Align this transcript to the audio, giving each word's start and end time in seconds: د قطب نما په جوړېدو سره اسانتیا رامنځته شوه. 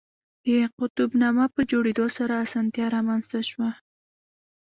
د 0.45 0.47
قطب 0.77 1.09
نما 1.21 1.45
په 1.55 1.61
جوړېدو 1.71 2.05
سره 2.17 2.33
اسانتیا 2.45 2.85
رامنځته 2.95 3.39
شوه. 3.49 3.69